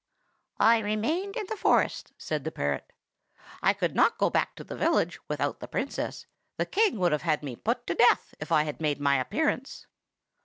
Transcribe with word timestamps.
"I 0.59 0.79
remained 0.79 1.35
in 1.37 1.45
the 1.47 1.55
forest," 1.55 2.11
said 2.17 2.43
the 2.43 2.51
parrot. 2.51 2.91
"I 3.61 3.73
could 3.73 3.93
not 3.93 4.17
go 4.17 4.31
back 4.31 4.55
to 4.55 4.63
the 4.63 4.75
village 4.75 5.19
without 5.27 5.59
the 5.59 5.67
Princess; 5.67 6.25
the 6.57 6.65
King 6.65 6.97
would 6.97 7.11
have 7.11 7.21
put 7.21 7.43
me 7.43 7.55
to 7.57 7.93
death 7.93 8.33
if 8.39 8.51
I 8.51 8.63
had 8.63 8.81
made 8.81 8.99
my 8.99 9.17
appearance. 9.19 9.85